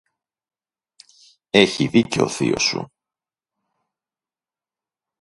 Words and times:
Έχει 1.49 1.87
δίκιο 1.87 2.23
ο 2.23 2.29
θείος 2.29 2.63
σου! 2.63 2.91